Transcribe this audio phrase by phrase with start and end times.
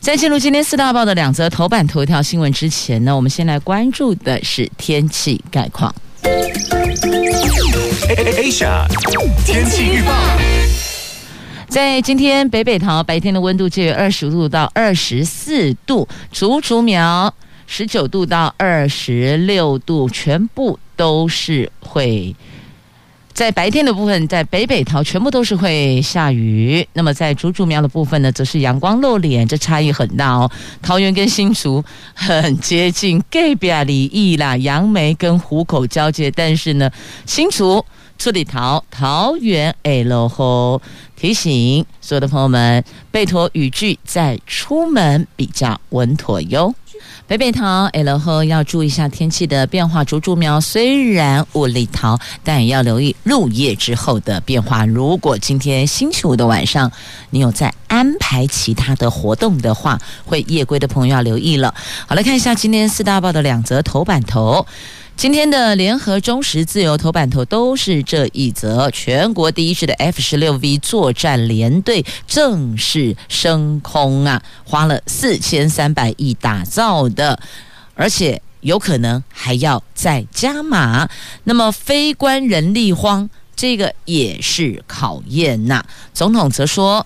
[0.00, 5.94] 在进入今天四大报的两则头版头条新闻之前呢，我们先来关注的是天气概况。
[8.08, 8.86] Asia
[9.44, 10.12] 天气预报，
[11.68, 17.34] 在今天北北桃白天的温度介于二十五度到二十四度，竹竹苗
[17.66, 22.34] 十九度到二十六度，全部都是会。
[23.38, 26.84] 在白天的部分，在北北桃全部都是会下雨。
[26.94, 30.50] 那么在竹竹苗的部分呢，则是阳光露脸，这差异很大哦。
[30.82, 31.84] 桃园跟新竹
[32.14, 36.90] 很接近，隔壁里义啦，杨梅跟湖口交界，但是呢，
[37.26, 37.84] 新竹
[38.18, 40.82] 处理桃桃园哎落后。
[41.14, 46.74] 提醒所有的朋友们，备妥雨具再出门比较稳妥哟。
[47.26, 50.04] 北北桃 L 后要注意一下天气的变化。
[50.04, 54.86] 竹竹苗虽然雾里桃，但也要留意入夜之后的变化。
[54.86, 56.90] 如果今天星期五的晚上
[57.30, 61.74] 你有在安排其他的活动的话，会夜归的朋友要留意了。
[62.06, 64.66] 好，来看一下今天四大报的两则头版头。
[65.18, 77.40] 今天的联合、中时、自由头版头都是这一则：全国第一支的 F 十六 V 作战联队正式升空啊，花了四千三百亿打造的，
[77.96, 81.08] 而且有可能还要再加码。
[81.42, 85.84] 那么，非官人力荒，这个也是考验呐。
[86.14, 87.04] 总统则说。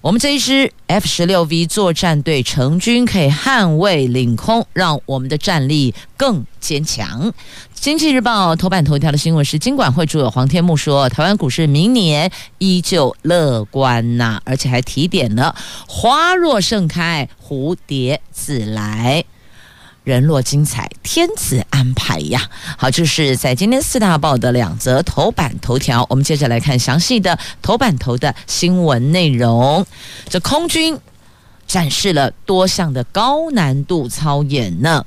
[0.00, 7.32] 我们这一支 F 十六 V 作战队成军，可以捍卫领空，让我们的战力更坚强。
[7.74, 15.56] 经济日报头版头条的新闻是，金管会主委黄天木说，台湾股市明年依旧乐观呐、而且还提点了
[15.88, 19.24] “花若盛开，蝴蝶自来”。
[20.08, 22.48] 人若精彩，天自安排呀！
[22.78, 26.06] 好，这是在今天四大报的两则头版头条。
[26.08, 29.84] 我们接着来看详细的头版头的新闻内容。
[30.30, 30.98] 这空军
[31.66, 35.04] 展示了多项的高难度操演呢。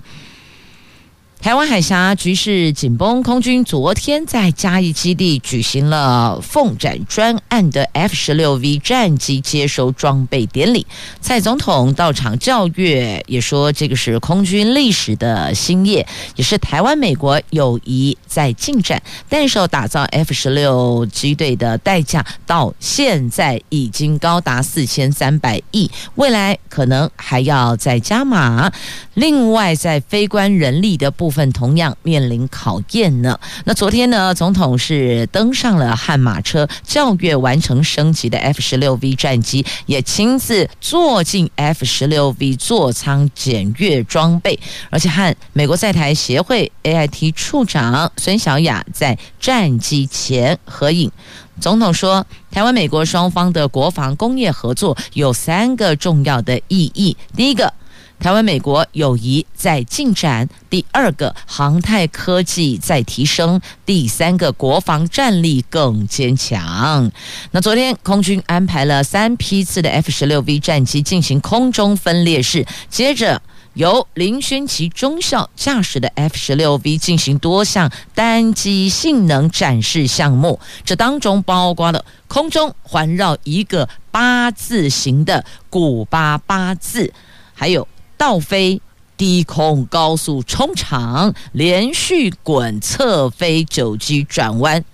[1.42, 10.86] 台湾海峡局势紧绷，空军昨天在嘉义基地举行了凤展专案的 F 十六 V 战机接收装备典礼。
[11.20, 19.02] 蔡总统到场教阅，也说这个是空军历史的新页，也是台湾美国友谊在进展。
[19.28, 28.72] 但是打造 F 十六机队的代价到现在已经高达四千三百亿，未来可能还要再加码。
[29.16, 31.42] 另外，在非官人力的部分。
[31.42, 33.40] 份同样面临考验呢。
[33.66, 44.60] 那昨天呢，总统是登上了悍马车，校阅完成升级的 F 十六 V 战机，也亲自坐进 F 十六 V 座舱检阅装备，
[44.92, 51.12] 而且和美国在台协会 AIT 处长孙小雅在战机前合影。
[51.60, 57.74] 总统说，台湾美国双方的国防工业合作有三个重要的意义，第一个。
[58.22, 67.12] 台湾美国友谊在进展，第二个航太科技在提升，第三个国防战力更坚强。
[67.50, 73.42] 那昨天空军安排了三批次的 F 十六 V 战机进行空中分列式，接着
[73.74, 87.12] 由林轩奇中校驾驶的 F 十六 V 进行多项单机性能展示项目，这当中包括了空中环绕一个八字形的古巴八字，
[87.56, 87.88] 还有。
[88.22, 88.80] 倒飞、
[89.18, 94.86] 低空高速冲场、连续滚侧飞九机转弯，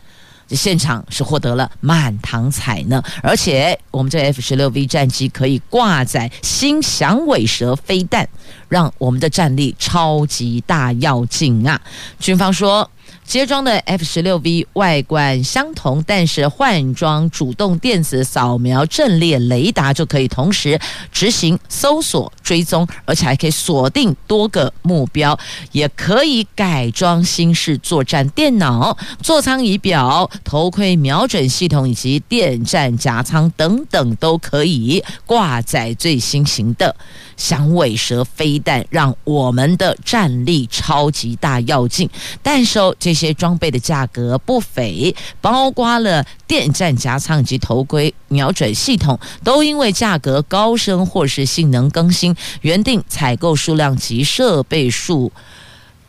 [0.47, 3.03] 这现场是获得了满堂彩呢。
[3.21, 8.25] 而且，我们这 F 十六 V 战机可以挂载新响尾蛇飞弹，
[8.69, 11.81] 让我们的战力超级大要紧啊！
[12.21, 12.89] 军方说。
[13.27, 20.79] 接装的 F 十六 V 外观相同，但是换装主动电子扫描阵列雷达就可以同时
[21.11, 25.37] 执行搜索追踪，而且还可以锁定多个目标，
[25.73, 36.95] 也可以改装新式作战电脑、座舱仪表、头盔瞄准系统以及电战夹舱等等，都可以挂载最新型的。
[37.37, 42.09] 响尾蛇飞弹，让我们的战力超级大要进。
[42.43, 55.31] 但是这些装备的价格不菲，包括了电战夹舱及头盔、瞄准系统，都因为价格高升或是性能更新，原定采购数量及设备数。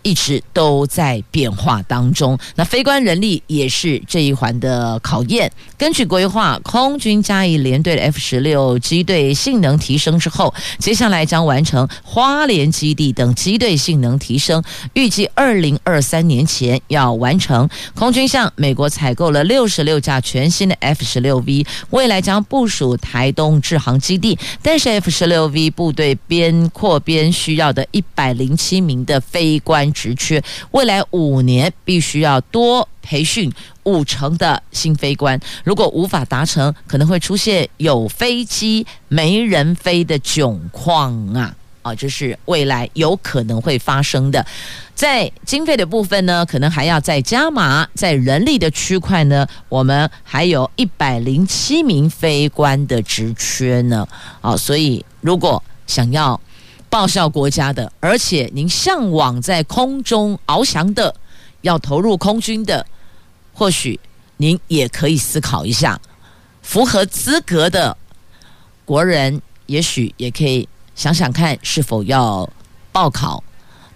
[0.02, 5.50] 一直都在变化当中，那非官人力也是这一环的考验。
[5.76, 14.62] 根据规划，空军嘉义联队的 F 十六机队性能提升之后，接下来将完成花莲基地等机队性能提升，
[14.94, 17.68] 预计二零二三年前要完成。
[17.94, 24.38] 空军向美国采购了六十六架全新的 F 十六 V，未来将部署台东制航基地。
[24.62, 29.87] 但是 F 十六 V 部队编扩编需要的一百零七名的飞官。
[29.92, 33.52] 职缺，未来五年必须要多培训
[33.84, 41.54] 五成的新飞官，如果无法达成，可能会出现有飞机没人飞的窘况啊！
[41.82, 44.44] 啊，这是未来有可能会发生的。
[44.94, 54.06] 在经费的部分呢，可能还要再加码；在人力的区块呢，我们还有一百零七名飞官的职缺呢。
[54.40, 56.38] 啊，所以如果想要。
[56.90, 61.14] 报效国家的，而且您向往在空中翱翔的，
[61.60, 62.84] 要投入空军的，
[63.52, 63.98] 或许
[64.36, 66.00] 您也可以思考一下，
[66.62, 67.96] 符合资格的
[68.84, 72.48] 国人，也许也可以想想看，是否要
[72.90, 73.42] 报考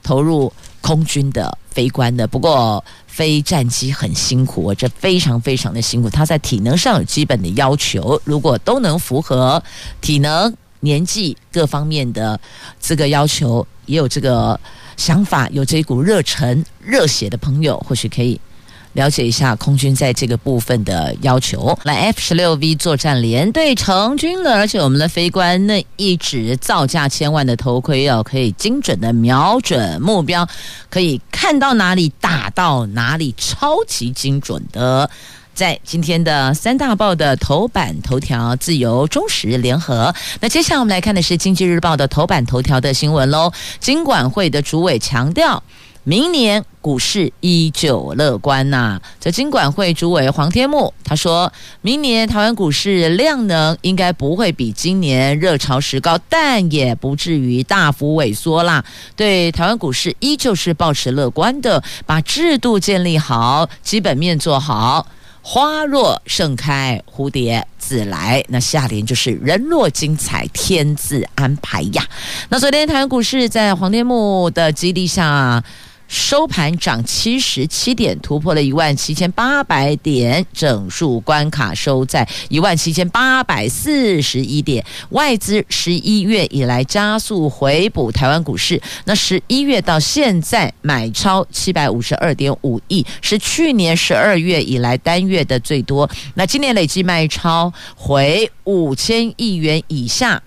[0.02, 2.26] 投入空军的飞官的。
[2.26, 9.62] 不过飞战机很辛苦，这非常非常的辛苦，他在体能上有基本的要求，如果都能符合
[10.00, 10.54] 体能。
[10.82, 12.38] 年纪各方面的
[12.78, 14.58] 资格要求，也有这个
[14.96, 18.38] 想法，有这一股热忱、热血的朋友，或许可以
[18.94, 21.78] 了解一下空军在这个部分的要求。
[21.84, 30.46] 来，F 十六 V 作战连队成军了，而且我们的飞官那一支造价千万的头盔哦，可以精准的瞄准目标，
[30.90, 35.08] 可以看到哪里打到哪里，超级精准的。
[35.54, 40.14] 在今天的三大报的头版头条，自由、中时、联合。
[40.40, 43.52] 那接下来我们来看的是《经济日报》的头版头条的新闻喽。
[43.78, 45.62] 金管会的主委强调，
[46.04, 49.02] 明年股市依旧乐观呐、啊。
[49.20, 51.52] 这金管会主委黄天牧他说，
[51.82, 58.82] 明年台湾股市量能应该不会比今年热潮时高，但也不至于大幅萎缩啦。
[59.14, 65.06] 对台湾股市依旧是保持乐观的，把制度建立好，基本面做好。
[65.42, 68.42] 花若盛开，蝴蝶自来。
[68.48, 72.06] 那下联就是人若精彩，天自安排呀。
[72.48, 75.62] 那昨天台湾股市在黄天牧的激励下，
[76.12, 84.84] 收盘涨七十七点，突破了一万七千八百点整数关卡，收在一万七千八百四十一点。
[85.08, 96.08] 外资十一月以来加速回补台湾股市，那十一月到现在买超七百五十二点五亿，是去年十二月以来单月的最多。
[96.34, 100.42] 那今年累计卖超回五千亿元以下，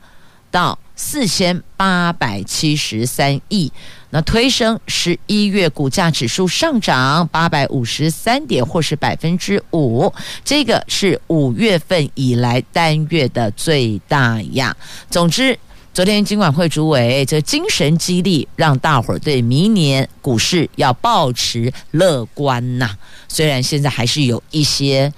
[0.52, 3.72] 到四千八百七十三亿。
[4.16, 10.10] 那推升十一月股价指数上涨八百五十三点，或是百分之五，
[10.46, 14.74] 这个是五月份以来单月的最大呀。
[15.10, 15.60] 总之，
[15.94, 22.90] 昨天金管会主委这精神激励，让大伙儿对明年股市要保持乐观呐。
[23.28, 25.12] 虽然现在还是有一些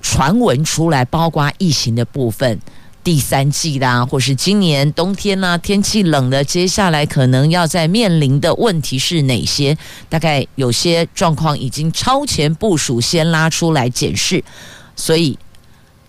[0.00, 2.58] 传闻出来，包括疫情的部分。
[3.04, 9.76] 第三季啦，或是今年冬天啦，天气冷了，接下来可能要在面临的问题是哪些？
[10.08, 14.42] 大概有些状况已经超前部署，先拉出来检视，
[14.94, 15.38] 所以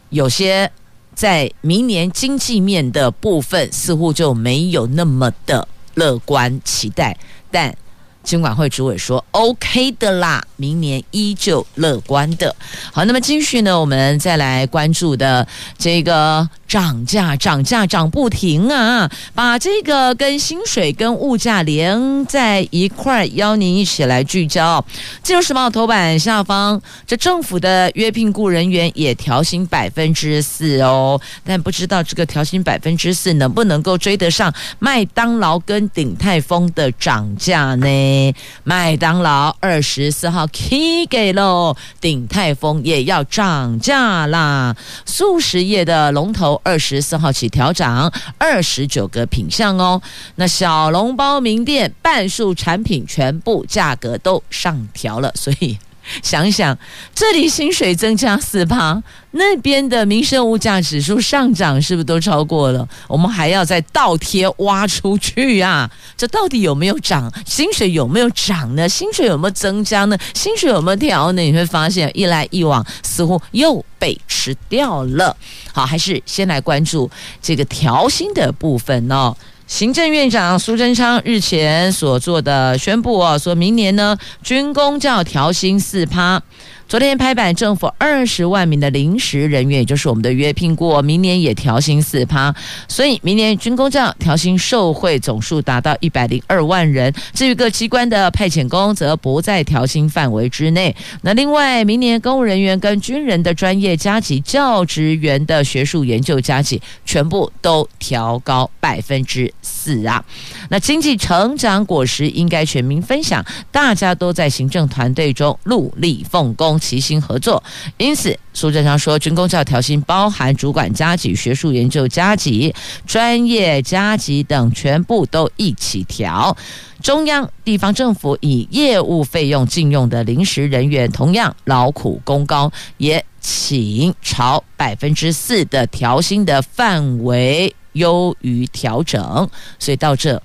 [0.09, 0.71] 有些
[1.15, 7.17] 在明年经济面的部分似乎就没有那么的乐观期待，
[7.49, 7.75] 但。
[8.23, 12.55] 金管会主委说：“OK 的啦，明年依旧乐观的。”
[12.93, 15.45] 好，那么继续呢，我们再来关注的
[15.77, 19.07] 这个涨价、涨价涨不停啊！
[19.35, 24.81] 把这个跟薪水、跟物价连在一块，邀您一起来聚焦。
[25.21, 38.33] 《自由时报》头版下方，这政府的约聘雇人员也调薪百分之四哦，但不知道这个调薪百分之四能不能够追得上麦当劳跟鼎泰丰的涨价呢？
[38.63, 44.75] 麦当劳二十四号起给喽，鼎泰丰也要涨价啦。
[45.05, 50.01] 速食业的龙头二十四号起调涨二十九个品项哦。
[50.35, 55.77] 那小笼包名店半数产品全部价格都上调了，所以
[56.21, 56.77] 想想，
[57.13, 62.87] 这里薪水增加四趴，那边的民生物价指数上涨是不是都超过了？
[63.07, 65.89] 我们还要再倒贴挖出去啊？
[66.17, 67.31] 这到底有没有涨？
[67.45, 68.87] 薪水有没有涨呢？
[68.87, 70.17] 薪水有没有增加呢？
[70.33, 71.41] 薪水有没有调呢？
[71.41, 75.35] 你会发现一来一往，似乎又被吃掉了。
[75.71, 77.09] 好，还是先来关注
[77.41, 79.35] 这个调薪的部分哦。
[79.65, 86.41] 行政院长苏贞昌日前所做的宣布哦，说明年呢，军工教调薪四趴。
[86.87, 92.53] 昨天拍板，政府二十万名的临时人员，也就是我们的约聘雇，明年也调薪四趴，
[92.87, 97.11] 所以明年军公教调薪受惠总数达到一百零二万人。
[97.33, 100.95] 至于各机关的派遣工，则不在调薪范围之内。
[101.23, 110.23] 那另外，明年公务人员跟军人的专业加给教职员的学术研究加给，全部都调高百分之四啊。
[110.69, 116.72] 那经济成长果实应该全民分享，大家都在行政团队中努力奉公。
[116.79, 117.63] 齐心合作，
[117.97, 122.73] 因此苏贞昌说，军工教调薪包含主管加级、学术研究加级、
[123.05, 126.55] 专业加级等，全部都一起调。
[127.01, 139.49] 中央地方政府以业务费用进用的临时人员，同样劳苦功高，也请朝百分之四的调薪的范围优于调整。
[139.79, 140.41] 所以到这。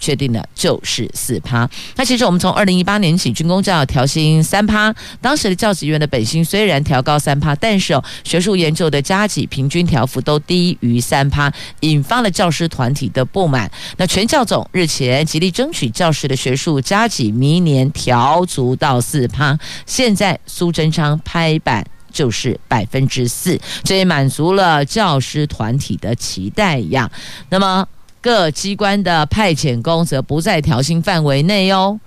[0.00, 1.68] 确定的就是四趴。
[1.94, 4.92] 那其实我们从二零一八年起，军公教调薪三趴。
[5.20, 13.70] 当时的教职员的本薪虽然调高三趴，但是哦，学术研究的加给平均调幅都低于三趴，引发了教师团体的不满。
[13.98, 19.58] 那全教总日前极力争取教师的学术加给明年调足到四趴。
[19.84, 27.10] 现在苏贞昌拍板就是百分之四，这也满足了教师团体的期待呀。
[27.50, 27.86] 那么。
[28.20, 31.98] 各机关的派遣工则不在调薪范围内哦，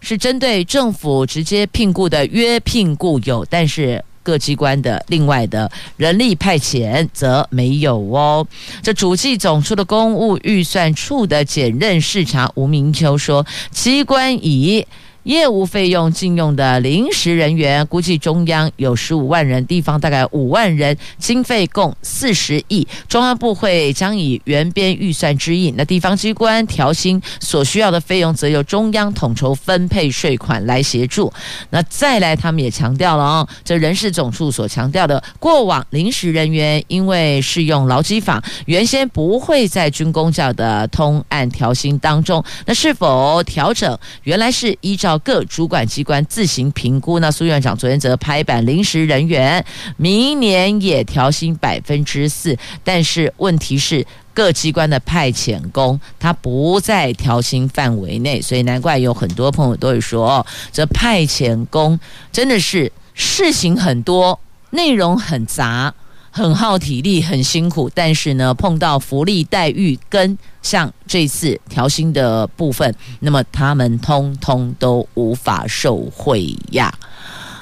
[0.00, 8.46] 是针对政府直接聘雇的约聘雇有，但是各机关的另外的人力派遣则没有哦。
[8.82, 14.86] 这主计总处的公务预算处的检任视察吴明秋说，机关以
[15.24, 22.86] 业务费用禁用的临时人员，估计中央有十五万人，地方大概五万人，经费共四十亿。
[23.08, 31.32] 中央部会将以原编预算之应，那地方机关调薪所需要的费用，则由中央统筹分配税款来协助。
[31.70, 43.98] 那再来，他们也强调了哦，这人事总处所强调的，过往临时人员因为适用劳基法，原先不会在军公教的通案调薪当中，那是否调整？
[44.24, 45.13] 原来是依照。
[45.18, 47.18] 各主管机关自行评估。
[47.18, 49.64] 那苏院长昨天则拍板，临时人员
[49.96, 52.56] 明年也调薪百分之四。
[52.82, 61.98] 但是问题是，各机关的派遣工他不在调薪范围内，所以难怪有很多朋友都会说，这派遣工
[62.32, 64.38] 真的是事情很多，
[64.70, 65.94] 内容很杂。
[66.36, 76.92] 很耗体力，很辛苦，但是呢，碰到福利待遇跟像这次调薪的部分，那么他们通通都无法受惠呀。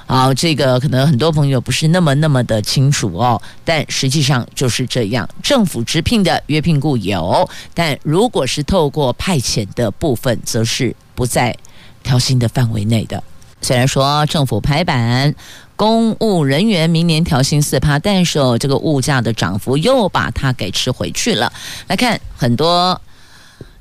[0.06, 5.28] 好，这个可能很多朋友不是那么那么的清楚哦，但实际上就是这样。
[5.42, 11.54] 政府直聘的约聘雇有，但如果是透过派遣的部分，则是不在
[12.02, 13.22] 调薪的范围内的。
[13.60, 15.34] 虽然说政府排版。
[15.82, 21.52] 公务人员明年调薪四趴，但是哦这个物价的涨幅又把它给吃回去了。
[21.88, 23.00] 来看很多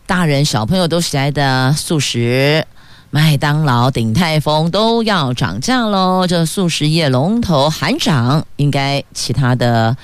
[0.08, 2.66] 大人小朋友都喜爱的速食，
[3.12, 6.26] 麦当劳、鼎泰丰都要涨价喽。
[6.26, 9.96] 这速食业龙头喊涨，应该其他的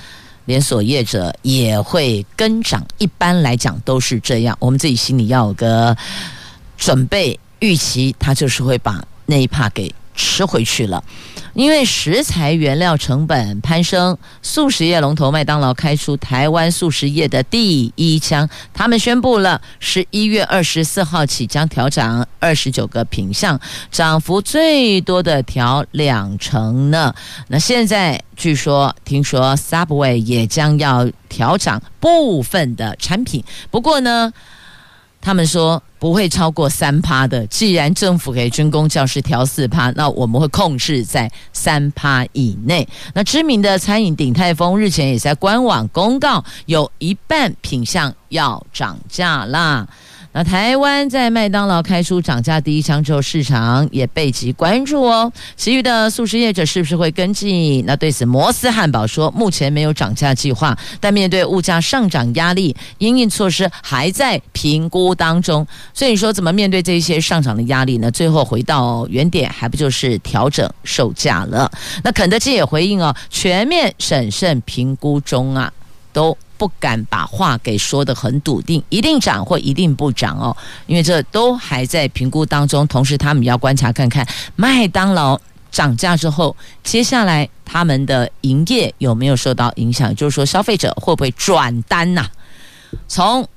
[0.44, 2.86] 连锁业者也会跟涨。
[2.98, 5.96] 一般来讲都是这样，我们自己心里要有个
[6.76, 11.02] 准备预期，它就是会把那一帕给吃回去了。
[11.54, 18.48] 因为食材原料成本攀升，速食业龙头麦当劳开出台湾速食业的第一枪。
[18.72, 23.58] 他们宣布了，十一月二十四号起将调涨二十九个品项，
[23.90, 27.12] 涨幅最多的调两成呢。
[27.48, 34.32] 那现在据说，听说 Subway 也将要调涨部分的产品，不过呢。
[35.20, 37.46] 他们说不会超过三趴的。
[37.48, 42.86] 既然政府给军工教师调四趴，那我们会控制在三趴以内。
[43.14, 49.86] 那知名的餐饮鼎泰丰日前也在官网公告，有一半品项要涨价啦。
[50.32, 55.32] 那台湾在麦当劳开出涨价第一枪之后，市场也备极关注哦。
[55.56, 57.82] 其余的素食业者是不是会跟进？
[57.86, 65.66] 那对此，摩斯汉堡说，目前没有涨价计划，但面对物价上涨压力，因应措施还在评估当中。
[65.94, 68.10] 所以你说怎么面对这些上涨的压力呢？
[68.10, 71.68] 最后回到原点，还不就是调整售价了？
[72.04, 75.72] 那肯德基也回应哦，全面审慎评估中啊，
[76.12, 76.36] 都。
[76.58, 80.54] 不敢把话给说得很笃定，一定涨或一定不涨哦，
[80.86, 82.86] 因为这都还在评估当中。
[82.88, 92.26] 同时，他们要观察看看麦当劳涨价之后，接下来他们的营业有没有受到影响，就是说消费者会不会转单呐、
[93.06, 93.48] 从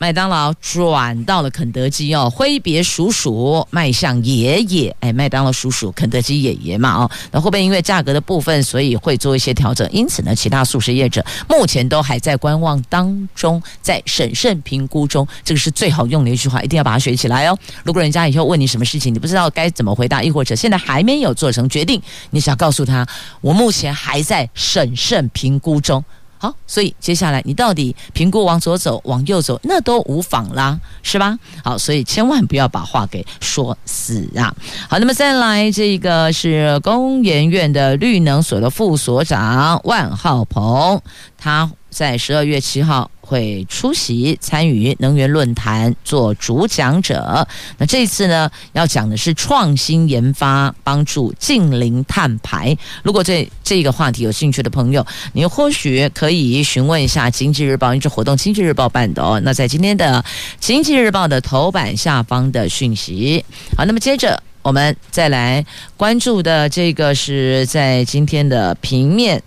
[0.00, 4.96] 麦当劳转到了肯德基哦，挥别叔叔，迈向爷爷。
[5.00, 9.86] 哎，麦当劳叔叔，肯德基爷爷嘛哦，那会不会因为价格的部分，所以会做一些调整？
[9.92, 15.28] 因此呢，其他素食业者目前都还在观望当中，在审慎评估中。
[15.44, 17.58] 这个是最好用的一句话，一定要把它学起来哦。
[17.84, 23.06] 如果人家以后问你什么事情，你不知道该怎么回答，亦或者现在还没有做成决定，你想要告诉他，
[23.42, 26.02] 我目前还在审慎评估中。
[26.42, 31.38] 好，所以接下来你到底评估往左走，往右走，那都无妨啦，是吧？
[31.62, 34.56] 好，所以千万不要把话给说死啊！
[34.88, 41.02] 好，那么再来这个是工研院的绿能所的副所长万浩鹏，
[41.36, 43.10] 他在十二月七号。
[43.30, 47.46] 会出席参与能源论坛做主讲者。
[47.78, 52.76] 那这次呢，要讲的是创新研发帮助近邻碳排。
[53.04, 59.40] 如果这这个话题有兴趣的朋友，你或许可以询问一下《经济日报》，因为这活动《经济日报》办的哦。
[59.44, 60.20] 那在今天的
[60.58, 63.44] 《经济日报》的头版下方的讯息。
[63.76, 65.64] 好，那么接着我们再来
[65.96, 69.40] 关注的这个是在今天的平面，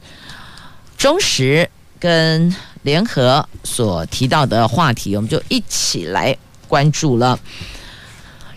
[0.98, 2.56] 中时跟。
[2.84, 6.38] 联合所提到的话题，我们就一起来
[6.68, 7.40] 关注了。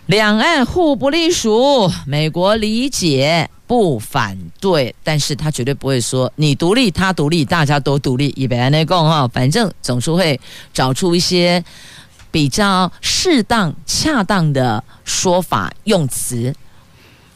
[0.06, 10.38] 两岸互不隶属，美国理解不反对，但是他绝对不会说你独立，他独立，大家都独立，一般来讲哈，反正总是会
[10.72, 11.64] 找出一些
[12.30, 16.54] 比较适当、恰当的说法用词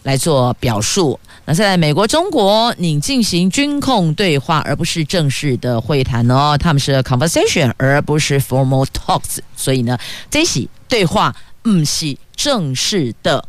[0.05, 1.19] 来做表述。
[1.47, 6.57] 那在美国、中国，你进行军控对话，而不是正式的会谈哦。
[6.57, 9.39] 他们是 conversation，而不是 formal talks。
[9.57, 9.99] 所以呢，
[10.31, 13.45] 这是对话，不是正式的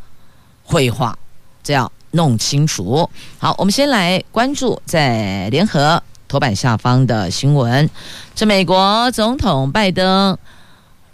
[0.63, 1.17] 会话，
[1.61, 3.07] 这要弄清楚。
[3.37, 7.87] 好，我们先来关注在联合头版下方的新闻。
[8.33, 10.37] 这美国总统拜登。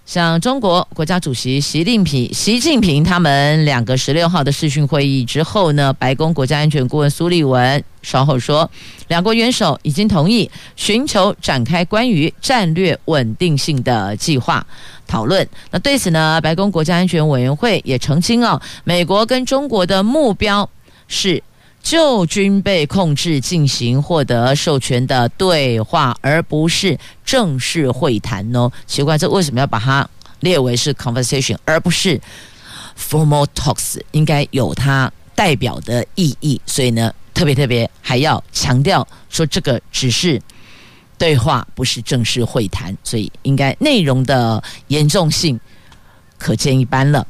[0.07, 8.71] 像中国国家主席习近平、习近平他们两个十六号的视讯会议之后呢，白宫国家安全顾问苏利文稍后说，
[9.10, 14.65] 两国元首已经同意寻求展开关于战略稳定性的计划
[15.05, 15.45] 讨论。
[15.71, 20.69] 那对此呢，白宫国家安全委员会也澄清哦，美国跟中国的目标
[21.10, 21.43] 是。
[21.88, 28.69] 就军备控制进行获得授权的对话，而不是正式会谈哦。
[28.86, 30.06] 奇怪，这为什么要把它
[30.41, 32.19] 列为是 conversation，而不是
[33.00, 34.02] formal talks？
[34.12, 36.60] 应该有它代表的意义。
[36.65, 40.41] 所以呢，特别特别还要强调说，这个只是
[41.17, 42.93] 对话，不是正式会谈。
[43.02, 45.58] 所以，应该内容的严重性
[46.38, 47.26] 可见一斑了。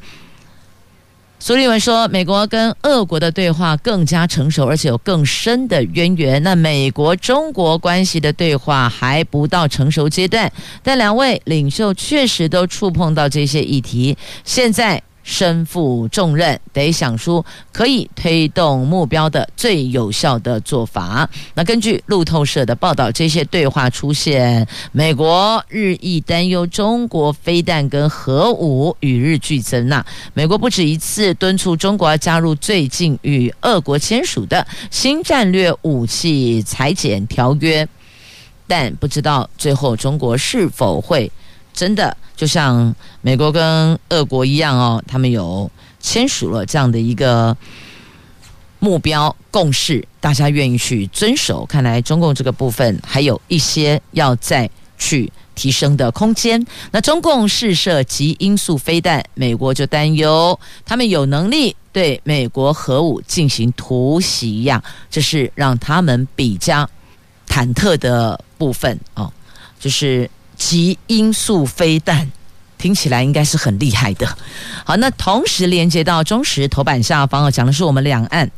[1.40, 6.42] 苏利文说：“美国跟俄国的对话更加成熟，而且有更深的渊源。
[6.42, 14.18] 那美国中国关系的对话还不到成熟阶段，但两位领袖确实都触碰到这些议题。
[14.44, 21.30] 现在。”身负重任，得想出可以推动目标的最有效的做法。
[21.54, 29.90] 那根据路透社的报道，这些对话出现，美国日益担忧中国飞弹跟核武与日俱增。
[29.90, 37.86] 那美国不止一次敦促中国加入最近与俄国签署的新战略武器裁减条约，
[38.66, 41.30] 但不知道最后中国是否会。
[41.78, 47.56] 真的就像美国跟俄国一样哦，他们有签署了这样的一个
[48.80, 51.64] 目标共识，大家愿意去遵守。
[51.68, 56.66] 看来中共这个部分还有一些要再去提升的空间。
[56.90, 66.90] 那中共试射极音速飞弹，美国就担忧他们有能力对美国核武进行突袭呀，这是让他们比较
[67.48, 69.32] 忐忑的部分哦，
[69.80, 70.28] 就是。
[70.58, 72.32] 极音速飞弹
[72.78, 74.28] 听起来应该是很厉害的。
[74.84, 78.52] 好，那同时连接到中时头版下方讲的是我们两岸、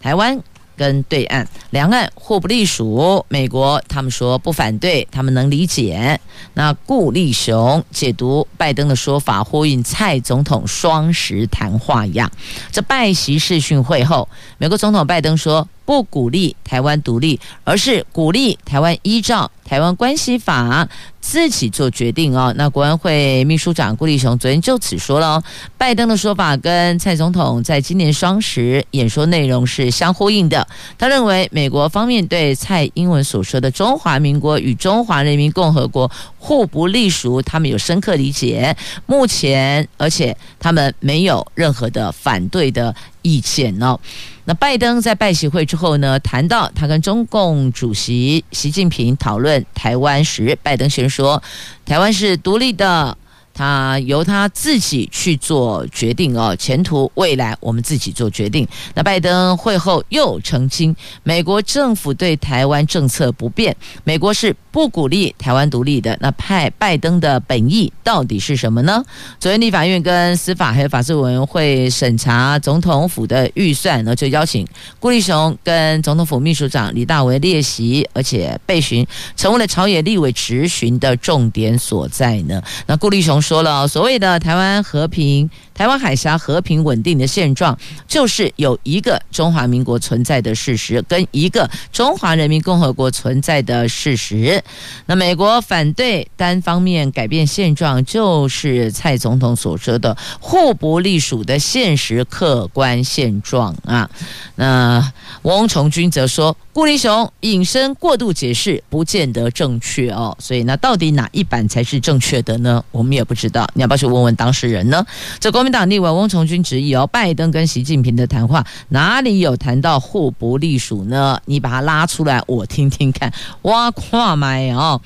[0.00, 0.38] 台湾
[0.76, 3.24] 跟对岸，两岸互不隶属。
[3.28, 6.18] 美国他们说不反对，他们能理解。
[6.54, 12.30] 那顾立雄解读拜登的说法，呼应蔡总统双十谈话一样。
[12.72, 14.28] 这拜席视讯会后，
[14.58, 20.88] 美国总统拜登说不鼓励台湾独立，而是鼓励台湾依照台湾关系法
[21.20, 22.52] 自己做决定哦。
[22.56, 25.42] 那国安会秘书长顾立雄昨天就此说了，
[25.78, 30.66] 拜登的说法跟蔡总统在今年双十演说内容是相呼应的。
[30.98, 36.10] 他认为美国方面对蔡英文所说的中华民国与中华人民共和国
[36.46, 38.76] 互不隶属，他们有深刻理解。
[39.06, 43.98] 目前，而且他们没有任何的反对的意见哦。
[44.44, 51.42] 那拜登在拜习会之后呢，谈到他跟中共主席习近平讨论台湾时，拜登先说，
[51.86, 53.16] 台湾是独立的。
[53.54, 58.66] 他由他自己去做决定哦，前途未来我们自己做决定。
[58.94, 66.18] 那拜登会后又澄清，美国政府对台湾政策不变，美国是不鼓励台湾独立的。
[66.20, 69.00] 那派拜登的本意到底是什么呢？
[69.38, 74.66] 昨天立法院跟司法还有法制委员会审查总统府的预算呢，就邀请
[74.98, 82.60] 顾立雄跟总统府秘书长李大为列席，而且备询成为了朝野立委质询的重点所在呢。
[82.88, 83.43] 那顾立雄。
[83.44, 94.62] 说了，所谓的台湾和平、台湾海峡和平稳定的现状，就是有一个中华民国存在的事实，跟一个中华人民共和国存在的事实。
[95.04, 104.10] 那美国反对单方面改变现状，就是蔡总统所说的互不隶属的现实客观现状啊。
[104.54, 110.34] 那翁崇军则说，顾立雄引申过度解释，不见得正确哦。
[110.40, 112.82] 所以，那到底哪一版才是正确的呢？
[112.90, 113.34] 我们也不。
[113.34, 115.04] 知道你要不要去问问当事人呢？
[115.40, 121.40] 这公民党立委翁崇军质疑哦，拜登跟习近平的谈话哪里有谈到互不隶属呢？
[121.46, 123.32] 你把它拉出来，我听听看。
[123.62, 125.00] 哇，跨麦哦。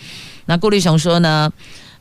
[0.46, 1.50] 那顾立雄说呢，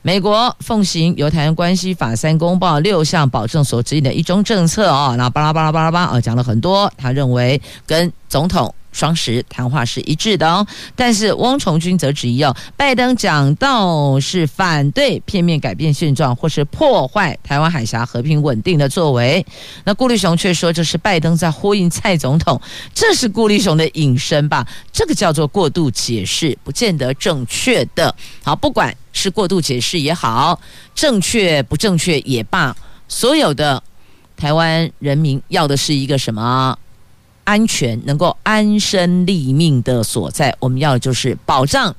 [0.02, 6.92] 美国奉行由台湾关系法三公报六项保证所指引的一中政策哦，那巴拉巴拉巴拉巴啊，讲了很多。
[6.98, 8.74] 他认为跟总统。
[8.98, 19.46] 双十谈话是一致的哦，但是汪崇军则质疑哦，拜登讲到是反对片面改变现状或是破坏台湾海峡和平稳定的作为，
[19.84, 22.60] 那顾立雄却说这是拜登在呼应蔡总统，
[22.92, 24.68] 这是顾立雄的引申吧？
[24.92, 28.16] 这个叫做过度解释，不见得正确的。
[28.44, 30.60] 好，不管是过度解释也好，
[30.96, 32.76] 正确不正确也罢，
[33.08, 33.84] 所有的
[34.36, 36.76] 台湾人民要的是一个什么？
[37.48, 41.96] 安全能够安身立命的所在，我们要的就是保障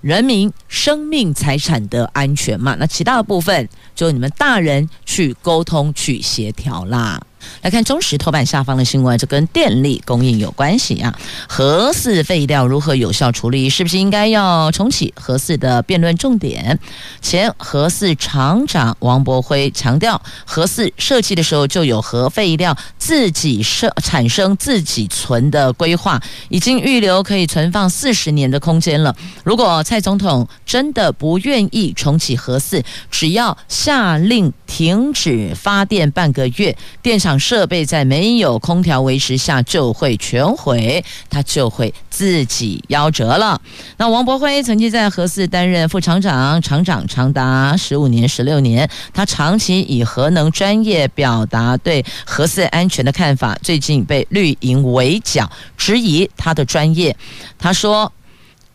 [0.00, 2.76] 人民生命财产的安全嘛。
[2.78, 7.20] 那其他的部分，就你们大人去沟通去协调啦。
[7.62, 11.18] 来看中时头版下方的新闻，这跟电力供应有关系啊。
[11.48, 13.68] 核四废料如何有效处理？
[13.68, 16.78] 是不是应该要重启核四的辩论重点？
[17.20, 29.14] 前核四厂长王博辉强调，核四设计的时候就有核废料自己生产生自己存的规划，已经预留可以存放四十年的空间了。
[29.42, 37.31] 如果蔡总统真的不愿意重启核四，只要下令停止发电半个月，电厂。
[37.38, 43.60] 设备在没有空调维持下就会全毁，他就会自己夭折了。
[43.96, 57.16] 那王博辉曾经在核四担任副厂长、厂长长达十五年、十六年，他长期以核能专业表达对核四安全的看法，最近被绿营围剿，质疑他的专业。
[57.58, 58.12] 他说，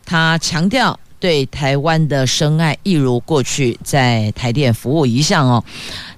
[0.05, 5.63] 他强调对台湾的深爱，一如过去在台电服务一向哦。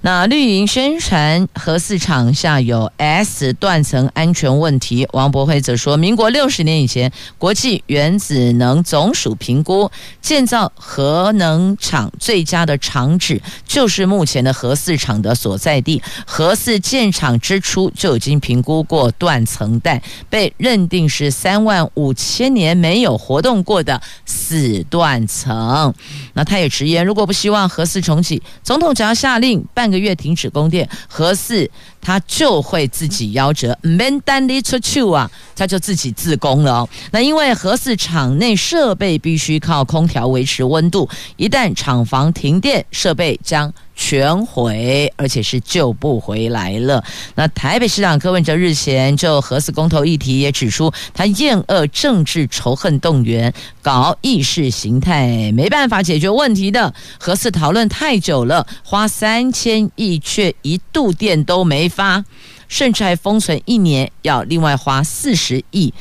[0.01, 16.01] 那绿营宣传核四厂下有 S 断层安全问题，王博辉则说，民国六十年以前，国际原子能总署评估建造核能厂最佳的厂址就是目前的核四厂的所在地。
[16.25, 25.93] 核四建厂之初就已经评估过断层带，被认定是三万五千年没有活动过的死断层。
[26.31, 29.88] 那他也直言，如果不希望核四重启，总统只要下令办。
[29.89, 31.69] 一个月停止供电，核四
[32.01, 33.77] 他就会自己夭折。
[33.81, 36.89] 免单你出去啊，他就自己自宫了哦。
[37.11, 47.03] 那因为核四厂内设备必须靠空调维持温度，一旦厂房停电，设备将全毁，而且是救不回来了。
[47.35, 56.93] 那台北市长柯文哲日前就核四公投议题也指出，他厌恶政治仇恨动员，搞意识形态，没办法解决问题的。
[57.19, 62.23] 核四讨论太久了，花三千亿却一度电都没发。
[62.67, 65.91] 甚至还封存一年，要另外花四十亿。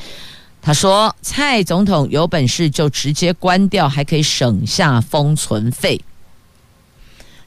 [0.61, 5.99] 他说：“蔡总统有本事就直接关掉，还可以省下封存费。”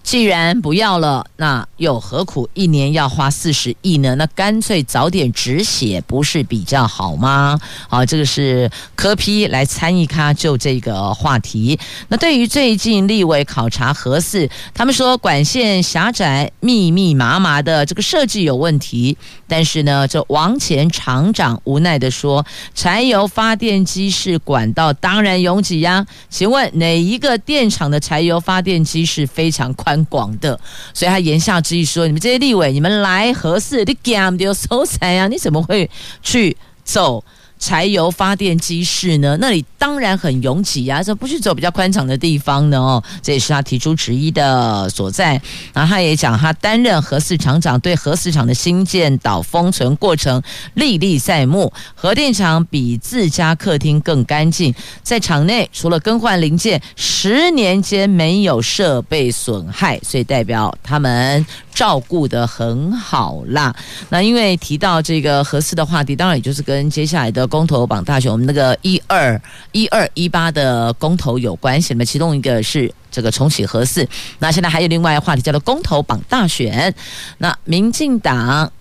[0.02, 4.16] 既然不要了，那又何苦一年要花四十亿呢？
[4.16, 7.58] 那干脆早点止血，不是比较好吗？
[7.88, 11.78] 好，这个是柯批来参与咖就这个话题。
[12.08, 19.16] 那对于最近立委考察核四，他们说管线狭窄、密密麻麻的，这个设计有问题。
[19.46, 26.04] 但是呢，这王前厂长无奈地说，柴油发电机是管道当然拥挤呀。
[26.28, 29.91] 请问哪一个电厂的柴油发电机是非常快？
[29.92, 30.58] 很广的，
[30.92, 35.28] 所以他言下之意说：你们这些立委，你们来合适，你干嘛要收财啊？
[35.28, 35.88] 你怎么会
[36.22, 37.22] 去走？
[37.62, 39.38] 柴油发电机室呢？
[39.40, 42.76] 那里当然很拥挤啊，这不去走比较宽敞的地方呢？
[42.76, 45.40] 哦，这也是他提出质疑的所在。
[45.72, 50.42] 然后他也讲，他担任核四厂长，对核四厂的新建岛封存过程
[50.74, 51.72] 历历在目。
[51.94, 61.46] 核电厂比自家客厅更干净，在厂内除了更换零件，十年间没有设备损害，所以代表他们。
[61.74, 63.74] 照顾得很好啦。
[64.10, 69.38] 那因为提到这个核四的话题，当然也就是跟接下来的公投绑大选，我们那个一二
[69.72, 71.92] 一二一八的公投有关系。
[71.92, 76.94] 那么其中一个是这个重启核四，那现在还有另外一个话题叫做公投绑大选。
[77.36, 78.72] 那民进党。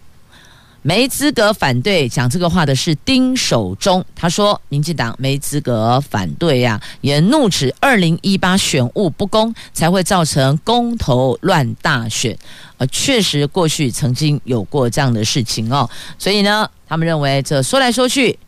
[0.83, 12.35] 没资格反对讲这个话的是丁守中，他说民进党没资格反对呀、也怒指二零一八选务不公，才会造成公投乱大选。
[12.79, 18.39] 呃，确实过去曾经有过这样的事情哦，所以呢，他们认为这说来说去。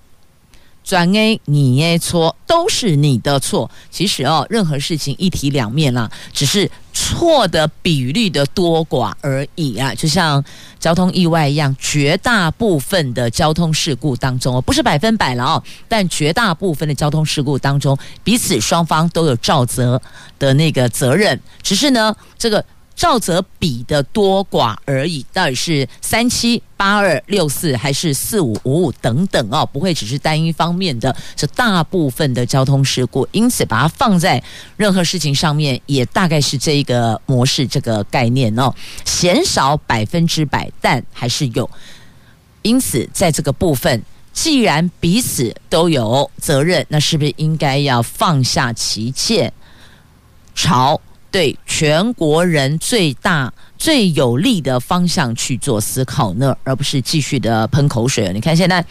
[0.84, 3.70] 转 A 你也错，都是你的错。
[3.90, 9.96] 其实哦，任何事情一体两面啦，只是错的比率的多寡而已啊。
[9.96, 10.44] 就像
[10.80, 20.02] 交通意外一样，绝大部分的交通事故当中哦，不是百分百了哦，但绝大部分的交通事故当中，彼此双方都有照责
[20.38, 21.40] 的那个责任。
[21.62, 22.64] 只是呢，这个。
[22.96, 34.42] 照则比的多寡而已，到底是三七八二六四还是四五五五等等哦，不会只是单一方面的，是大部分的交通事故，因此把它放在
[34.78, 41.70] 任何事情上面，也大概是这一个模式，这个概念哦，鲜少百分之百，但还是有。
[42.62, 44.02] 因此，在这个部分，
[44.32, 49.52] 既然彼此都有责任，那是不是应该要放下歧见，
[50.54, 51.02] 朝？
[51.34, 58.32] 对全国人最大最有利的方向去做思考呢，而不是继续的喷口水。
[58.32, 58.86] 你看现在，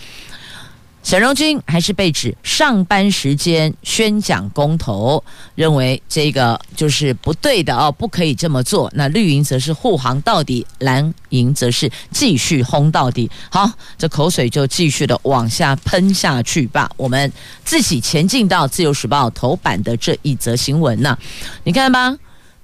[1.04, 5.22] 沈荣军还是被指上班时间宣讲公投，
[5.54, 8.90] 认为这个就是不对的哦，不可以这么做。
[8.96, 13.30] 那绿营则是护航到底，蓝营则是继续轰到底。
[13.52, 16.90] 好，这口水就继续的往下喷下去吧。
[16.96, 17.32] 我们
[17.64, 21.16] 自己前进到自由时报头版的这一则新闻呢，
[21.62, 22.12] 你看吧。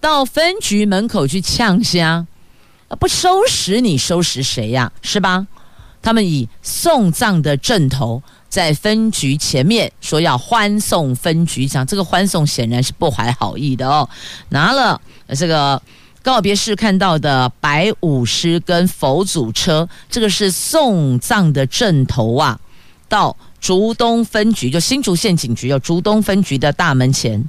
[0.00, 2.26] 到分局门口去呛香，
[2.98, 4.92] 不收拾你收拾谁呀？
[5.02, 5.46] 是吧？
[6.00, 14.08] 他们以送葬的阵头在分局前面说要欢送分局长，这个欢送显然是不怀好意的哦。
[14.50, 15.00] 拿了
[15.36, 15.82] 这个
[16.22, 22.58] 告别式看到的白舞狮跟佛祖车，这个是送葬的阵头啊。
[23.08, 27.44] 到竹东分局，就新竹县警局有竹东分局的大门前。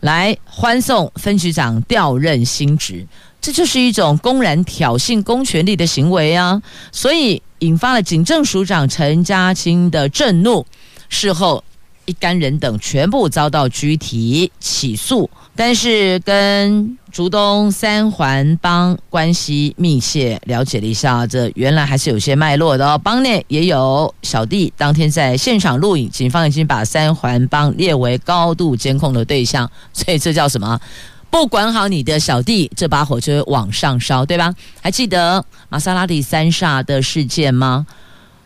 [0.00, 3.06] 来欢送分局长调任新职，
[3.40, 6.60] 这就是一种公然挑衅公权力的行为啊！
[6.92, 10.64] 所以引发了警政署长陈家清的震怒，
[11.08, 11.64] 事后
[12.04, 15.28] 一干人等全部遭到拘提起诉。
[15.54, 23.00] 但是跟竹东三环帮关系密切，了解了一下，这原来还是有些脉络的哦。
[23.02, 30.78] 帮内也有小弟当天在现场录影，警方已经把三环帮列为高度监控的对象，所以这叫什么？
[31.30, 34.54] 不管好你的小弟，这把火就会往上烧，对吧？
[34.82, 37.86] 还记得玛莎拉蒂三煞的事件吗？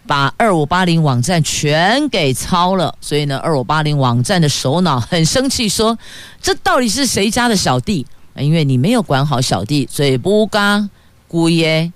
[0.06, 5.98] 把二五八零网站全给抄了，所以呢，二五八零网站的首脑很生气，说
[6.40, 8.06] ：“这到底是谁家的小弟？
[8.36, 10.88] 因为你没有管好小弟，所以不刚
[11.28, 11.92] 姑爷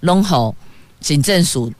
[0.00, 0.54] 龙吼
[1.00, 1.72] 警政署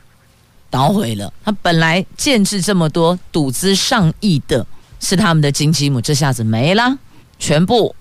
[0.70, 1.32] 捣毁了。
[1.44, 4.66] 他本来建制这么多，赌资上亿的，
[5.00, 6.98] 是他们的金鸡母，这下子没了，
[7.38, 7.94] 全部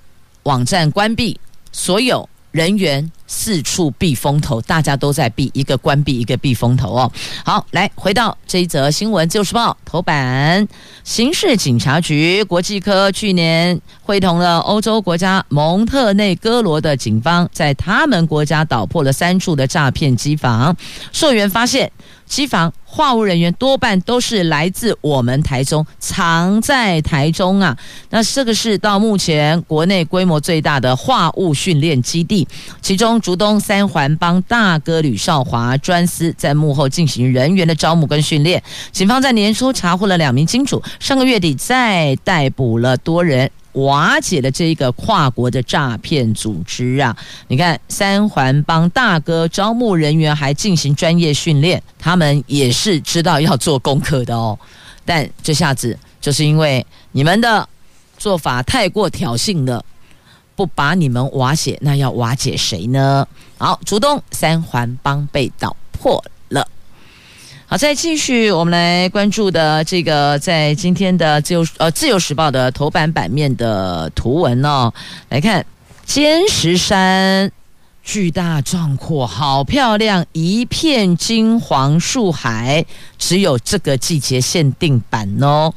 [0.43, 1.39] 网站关闭，
[1.71, 7.11] 所有人员四处避风头，大家都在避，一个关闭，一个避风头哦。
[7.45, 10.67] 好，来回到这一则新闻，《自由时报》头版，
[11.03, 20.75] 刑事警察局国际科去年会同了欧洲国家蒙特内哥罗的警方，在他们国家捣破了三处的诈骗机房，
[21.11, 21.91] 社员发现。
[22.29, 27.75] 机房话务人员多半都是来自我们台中，藏在台中啊。
[28.11, 32.47] 那这个是到目前国内规模最大的话务训练基地，
[32.81, 38.61] 其中竹东三环帮大哥吕少华专司在幕后进行人员的招募跟训练。
[38.91, 43.49] 警方在年初查获了两名金主，上个月底再逮捕了多人。
[43.85, 47.15] 瓦解了这一个跨国的诈骗组织啊！
[47.47, 54.57] 你看，三环帮大哥招募人员，还进行专业训练，他们也是知道要做功课的哦。
[55.05, 57.67] 但这下子就是因为你们的
[58.17, 59.83] 做法太过挑衅了，
[60.55, 63.27] 不把你们瓦解，那要瓦解谁呢？
[63.57, 66.23] 好，主动三环帮被捣破。
[67.71, 74.91] 好，再继续，我们来关注的这个，在今天的自由呃自由时报的头版版面的图文哦，
[75.29, 75.63] 来看
[76.03, 77.51] 尖石山
[78.01, 82.83] 巨大壮阔，好漂亮，一片金黄树海，
[83.19, 85.71] 只有这个季节限定版哦。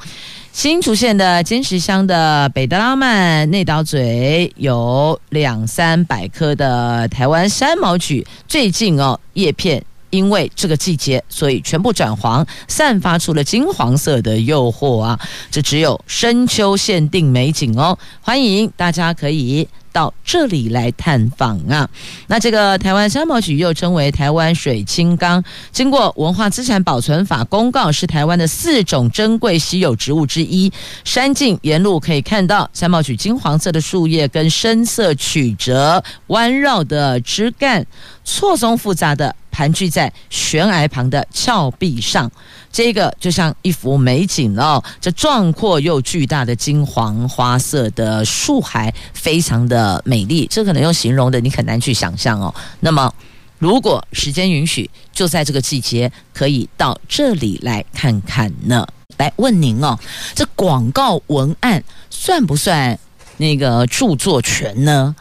[0.51, 9.85] 新竹县的尖石乡的北德拉曼内岛嘴有两三百棵的台湾山毛榉，最近哦叶片。
[10.13, 15.19] 因为这个季节，所以全部转黄，散发出了金黄色的诱惑啊！
[15.51, 21.89] 这只有深秋限定美景哦，欢迎大家可以到这里来探访啊！
[22.27, 30.71] 那这个台湾山毛櫸又称为台湾水青冈，经过文化资产保存法公告，是台湾的四种珍贵稀有植物之一。
[31.05, 37.87] 山径沿路可以看到山毛櫸金黄色的树叶跟深色曲折弯绕的枝干，
[38.25, 39.35] 错综复杂的。
[39.53, 42.29] 盘踞在悬崖旁的峭壁上，
[42.73, 44.83] 这个就像一幅美景哦。
[45.01, 50.49] 这壮阔又巨大的金黄花色的树海，非常的美丽。
[50.51, 52.53] 这可能用形容的，你很难去想象哦。
[52.81, 53.15] 那么，
[53.59, 58.85] 如果时间允许，就在这个季节，可以到这里来看看呢。
[59.19, 59.97] 来问您哦，
[60.35, 62.99] 这广告文案算不算
[63.37, 65.15] 那个著作权呢？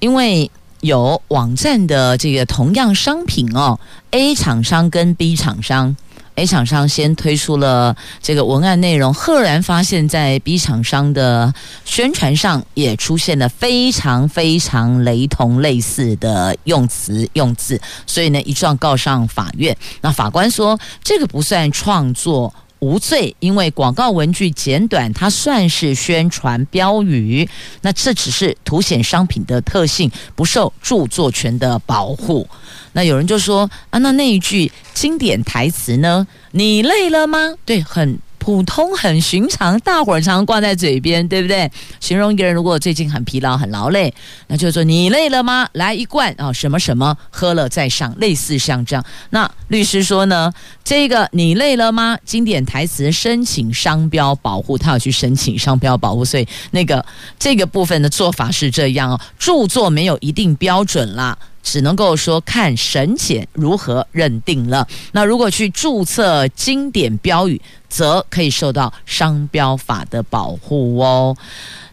[0.00, 0.50] 因为。
[0.80, 3.78] 有网站的这个同样商品哦
[4.12, 5.96] ，A 厂商跟 B 厂商
[6.36, 11.52] ，A 厂商先推出了这个文案内容，赫然发现，在 B 厂商的
[11.84, 19.76] 宣传上也出现了非常非常雷同类似的用词用字，所以呢，一状告上法院。
[20.00, 22.54] 那法官说，这个不算创作。
[22.80, 27.48] 无罪，因为广告文具简短，它算是宣传标语。
[27.82, 32.48] 那这只是凸显商品的特性，不受著作权的保护。
[32.92, 36.26] 那有人就说啊，那那一句经典台词呢？
[36.52, 37.54] 你累了吗？
[37.64, 38.18] 对，很。
[38.48, 41.70] 普通很寻常，大伙儿常挂在嘴边，对不对？
[42.00, 44.10] 形容一个人如果最近很疲劳、很劳累，
[44.46, 45.68] 那就说你累了吗？
[45.74, 49.04] 来一罐啊、哦，什么什么，喝了再上，类似像这样。
[49.28, 50.50] 那律师说呢，
[50.82, 52.16] 这个你累了吗？
[52.24, 57.04] 经典台词申请商标保护，他要去申请商标保护，所以那个
[57.38, 61.36] 这个部分的做法是这样哦，著作没有一定标准啦。
[61.70, 64.88] 只能够说看审检如何认定了。
[65.12, 71.36] 那如果去注册经典标语，则可以受到商标法的保护哦。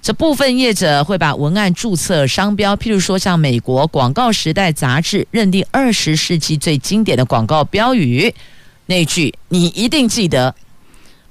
[0.02, 8.34] 这部分业者会把文案注册商标，譬如说像美国《广告时代》杂志认定二十世纪最经典的广告标语
[8.86, 10.56] 那句，你一定记得。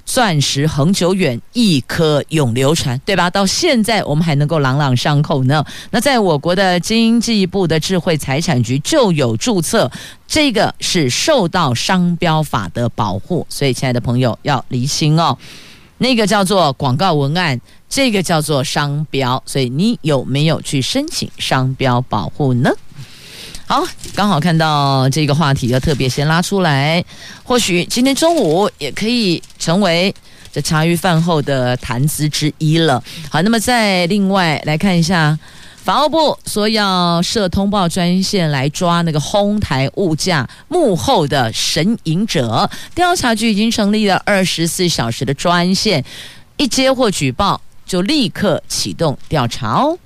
[0.05, 3.31] 钻石恒久远，一颗永流传，对吧？
[3.31, 5.65] 到现在我们还能够朗朗上口呢。
[5.91, 9.91] 那在我国的经济部的智慧财产局就有注册，
[10.29, 13.47] 这个是受到商标法的保护。
[13.49, 15.37] 所以，亲爱的朋友要离心哦。
[15.99, 19.43] 那个叫做广告文案，这个叫做商标。
[19.47, 22.71] 所以，你有没有去申请商标保护呢？
[23.67, 23.83] 好，
[24.15, 27.03] 刚好看到这个话题，要特别先拉出来。
[27.43, 30.15] 或许今天中午也可以成为
[30.53, 33.03] 这茶余饭后的谈资之一了。
[33.31, 35.37] 好，那么再另外来看一下，
[35.83, 42.71] 法务部说要设通报专线来抓那个哄抬物价幕后的神隐者。
[42.95, 46.05] 调查局已经成立了二十四小时的专线，
[46.59, 49.99] 一接获举报就立刻启动调查哦。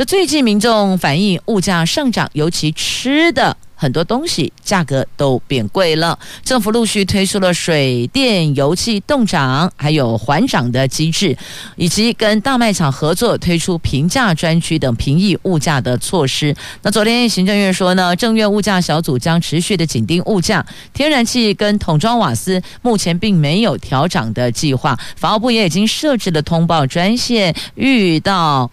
[0.00, 6.18] 这最近民众反映物价上涨，尤其吃的很多东西价格都变贵了。
[6.42, 11.36] 政府陆续推出了水电油气冻涨还有缓涨的机制，
[11.76, 16.56] 以及跟大卖场合作推出平价专区等平抑物价的措施。
[16.80, 24.98] 那昨天行政院说呢，政院物价小组将持续的紧盯物价，天然气跟桶装瓦斯目前并没有调涨的计划。
[25.16, 28.70] 法务部也已经设置了通报专线，遇到。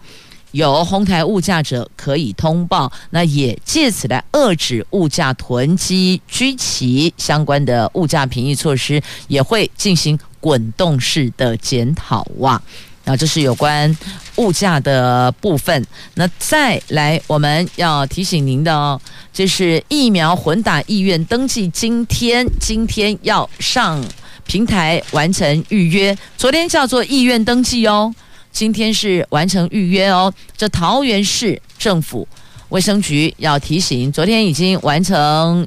[0.52, 12.60] 有哄抬物价者可以通报，那也借此来遏止物价囤积居奇，相关的物价平抑措施也会进行滚动式的检讨哇。
[13.04, 13.96] 那这是有关
[14.36, 15.86] 物价的部分。
[16.14, 19.00] 那再来，我们要提醒您的哦，
[19.32, 24.04] 就是疫苗混打意愿登记，今天今天要上
[24.46, 28.14] 平台完成预约，昨天叫做意愿登记哦。
[28.50, 32.26] 今天是完成预约哦，这桃园市政府
[32.70, 35.66] 卫生局要提醒，昨天已经完成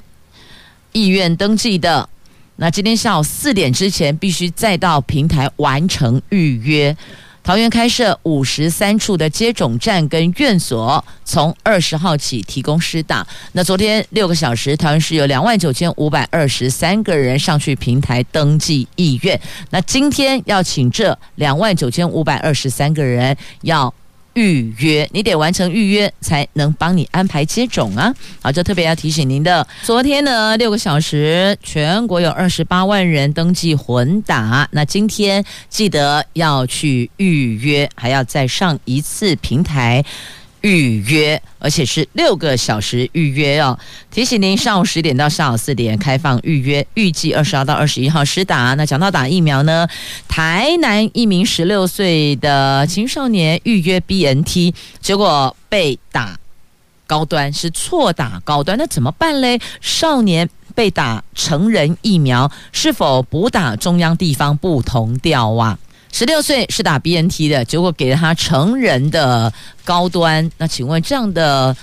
[0.91, 2.07] 意愿登记的，
[2.57, 6.95] 那今天下午四点之前必须再到平台完成预约。
[7.43, 13.25] 桃园开设五十三处的接种站跟院所，从二十号起提供施打。
[13.53, 19.39] 那昨天六个小时，桃园市有两万九千五百二十三个人上去平台登记意愿。
[19.71, 23.93] 那今天要请这两万九千五百二十三个人要。
[24.33, 28.13] 预约，你得完成预约才能帮你安排接种啊！
[28.41, 29.65] 好，这特别要提醒您的。
[29.83, 34.67] 昨天呢，六个小时，全国有二十八万人登记混打。
[34.71, 40.03] 那今天记得要去预约，还要再上一次平台。
[40.61, 43.77] 预约，而且是六个小时预约哦。
[44.09, 48.73] 提醒您，上午十点到下午四点开放预约，预计二十号到二十一号施打。
[48.75, 49.87] 那讲到打疫苗呢，
[50.27, 56.37] 台南一名十六岁的青少年预约 BNT，结果被打
[57.07, 59.59] 高端，是错打高端，那怎么办嘞？
[59.81, 65.77] 少年被打成人疫苗，是否补打中央地方不同调啊？
[66.11, 69.51] 十六岁是打 BNT 的，结果给了他成人的
[69.85, 70.51] 高端。
[70.57, 71.75] 那请问这样的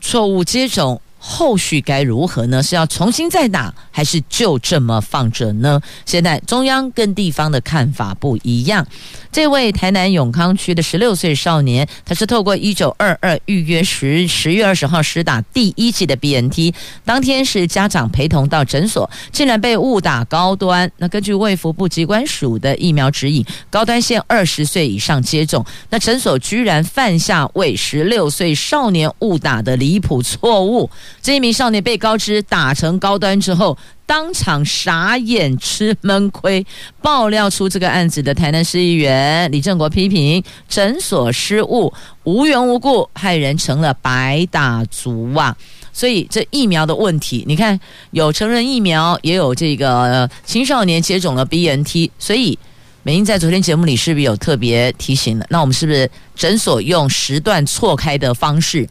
[0.00, 2.62] 错误接种后续该如何呢？
[2.62, 5.80] 是要重新再打，还是就这么放着呢？
[6.04, 8.86] 现在中央跟地方的看法不一样。
[9.32, 16.74] 这位台南永康区的十六岁少年，他是透过一九二二预约十十月二十号施打第一剂的 BNT，
[17.06, 20.88] 当天是家长陪同到诊所，竟然被误打高端。
[20.98, 25.64] 那根据卫福部机关署的疫苗指引，高端限二十岁以上接种。
[25.88, 30.90] 那诊所居然犯下为十六岁少年误打的离谱错误。
[31.22, 36.64] 这一名少年被告知打成高端之后，当场傻眼吃闷亏，
[37.00, 41.92] 爆料出这个案子的台南市议员李正国批评诊所失误，
[42.24, 45.56] 无缘无故害人成了白打族啊！
[45.92, 47.78] 所以这疫苗的问题，你看
[48.10, 52.58] 有成人疫苗，也有这个青少年接种了 BNT，所以
[53.02, 55.46] 美英在昨天节目里是不是有特别提醒了？
[55.48, 58.88] 那我们是不是诊所用时段错开的方式，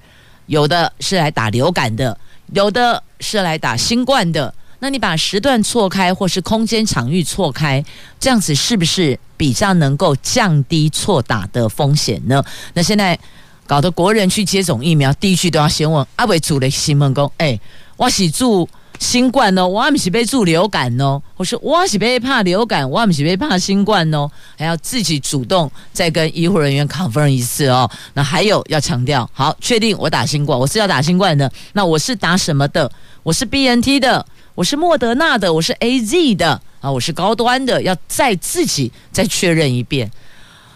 [0.47, 2.17] 有的是来打流感的，
[2.53, 4.53] 有的是来打新冠的？
[4.79, 7.83] 那你把时段错开，或是空间场域错开，
[8.19, 12.43] 这样子是不是比较能够降低错打的风险呢？
[12.73, 13.17] 那现在
[13.65, 17.57] 搞得国人去接种疫苗，第一句都要先问阿伟主的新闻工，哎，
[17.95, 18.67] 我是住
[19.03, 27.89] 新冠哦，我不是被住流感哦，或是我是被怕流感，我不是被怕新冠哦，还要自己主动再跟医护人员 confirm 一次哦。
[28.13, 32.89] 那还有要强调，好，确定我打新冠，我是要打新冠的，那我是打什么的？
[33.23, 34.25] 我是 BNT 的。
[34.55, 40.09] 我是莫德纳的，我是 AZ 的啊，我是高端的，要再自己再确认一遍。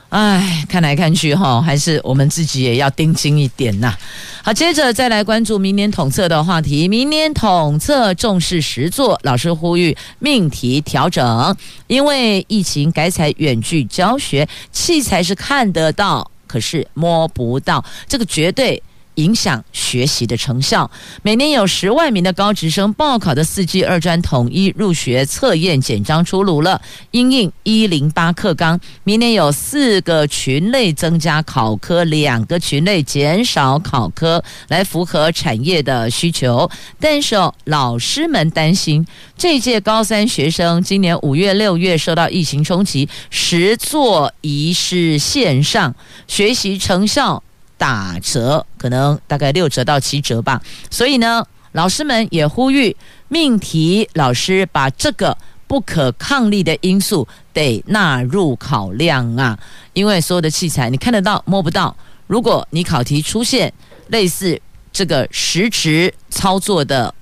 [0.09, 3.93] 唉，看来看去哈，还是我们自己也要盯紧一点呐。
[4.41, 6.87] 好，接着再来关注明年统测的话题。
[6.87, 11.55] 明年统测重视实作，老师呼吁命题调整，
[11.87, 18.81] 因为疫情改采远距教学，器材是看得到，可是摸不到，这个绝对。
[19.17, 20.89] 影响学习的成效。
[21.21, 26.81] 每年有十万名的高职生报考的四技二专统一入学测验简章出炉了。
[27.11, 36.69] 因应一零八课纲，明年有四个群类增加考科，两个群类减少考科，来符合产业的需求。
[36.99, 39.05] 但是，老师们担心，
[39.37, 45.93] 这届高三学生今年五月六月受到疫情冲击，实作仪式线上，
[46.27, 47.43] 学习成效。
[47.77, 52.95] 打折可能大概六折到七折吧，所以呢，老师们也呼吁
[53.27, 59.57] 命题老师把这个不可抗力的因素得纳入考量啊，
[59.93, 63.71] 因为所有的器材你看得到摸不到，如果你考题出现
[64.07, 64.59] 类似
[64.91, 67.13] 这个实时操作的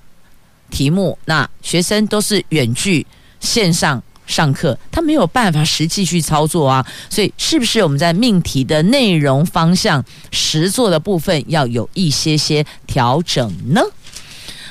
[0.70, 3.06] 题目，那学生都是远距
[3.40, 13.80] 线上上课，他没有办法实际去操作啊，所以是不是我们在命题的内容方向、实作的部分要有一些些调整呢？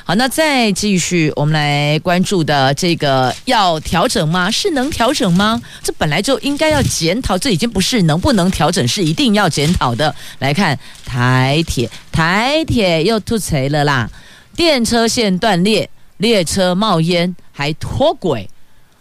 [0.08, 4.52] 好，那再继续，我们来关注的这个要调整吗？
[4.52, 5.60] 是能调整吗？
[5.82, 10.14] 这本来就应该要检讨，这已经不是能不能调整，是一定要检讨的。
[10.38, 14.08] 来看台铁，台铁又突槌了啦，
[14.56, 18.48] 电车线断裂，列车冒烟，还脱轨，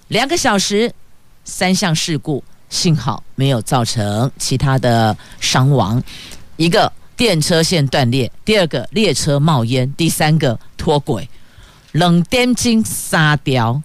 [0.09, 0.93] 两个小时，
[1.45, 6.03] 三项事故，幸好没有造成其他的伤亡，
[6.57, 6.93] 一个。
[7.17, 11.29] 电车线断裂，第二个列车冒烟，第三个脱轨，
[11.93, 13.81] 冷电金沙雕。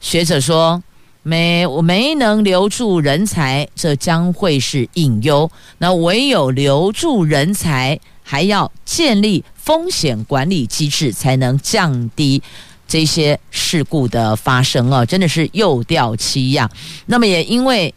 [0.00, 0.82] 学者说，
[1.22, 5.48] 没我没能留住人才，这将会是隐忧。
[5.78, 12.42] 那唯有留住人才，还要建立风险管理机制，才能降低
[12.88, 16.70] 这些事故的发生啊，真的是又掉漆呀。
[17.06, 17.94] 那么也因为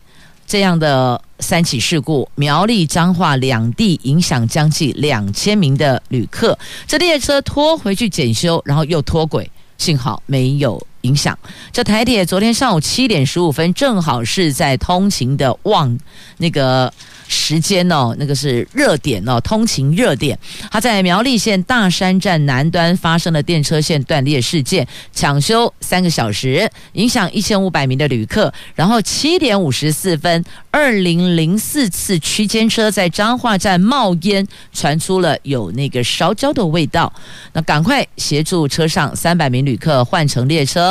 [0.48, 1.22] 这样的。
[1.42, 6.60] 三起事故，苗栗彰化两地影响将近两千名的旅客。
[6.86, 11.38] 这列车拖回去检修，然后又脱轨，幸好没有影响。
[11.72, 15.98] 这台铁昨天上午七点十五分，正好是在通勤的旺
[16.38, 16.92] 那个。
[17.32, 20.36] 时间哦，那个是热点哦，通勤热点。
[20.72, 28.52] 它在苗栗县大山站南端发生了电车线断裂事件，抢修三个小时，影响一千五百名的旅客。
[28.74, 37.14] 然后七点五十四分，二零零四次区间车在彰化站冒烟，传出了有那个烧焦的味道。
[37.54, 40.89] 那赶快协助车上三百名旅客换乘列车。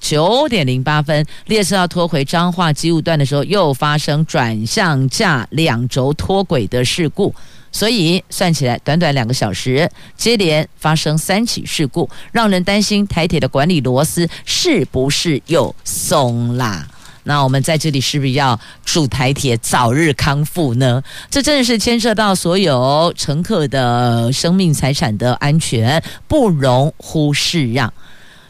[0.00, 7.34] 九点零八分，列车要拖回彰化机务段的时候，又发生转向架两轴脱轨的事故，
[7.70, 16.86] 所以算起来，短短两个小时，接连发生三起事故，让人担心台铁的管理螺丝是不是又松啦？
[17.24, 21.02] 那我们在这里是不是要祝台铁早日康复呢？
[21.30, 27.92] 这真的是牵涉到所有乘客的生命财产的安全，不容忽视让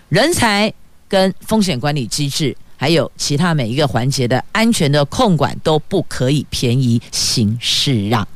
[0.08, 0.72] 人才。
[1.10, 8.26] 跟风险管理机制，还有其他每一个环节的安全的控管都不可以便宜行事让，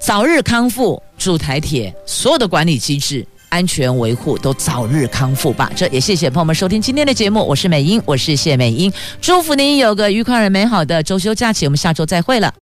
[0.00, 5.70] 早日康复，祝台铁所有的管理机制、安全维护都早日康复吧。
[5.76, 8.90] 这也谢谢朋友们收听今天的节目，我是美英，我是谢美英，
[9.20, 12.60] 祝福您有个愉快而美好的周休假期，我们下周再会了。